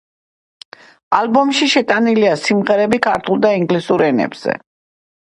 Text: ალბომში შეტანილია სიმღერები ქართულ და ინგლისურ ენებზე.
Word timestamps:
ალბომში 1.17 1.67
შეტანილია 1.73 2.31
სიმღერები 2.45 3.01
ქართულ 3.07 3.45
და 3.45 3.53
ინგლისურ 3.59 4.05
ენებზე. 4.07 4.57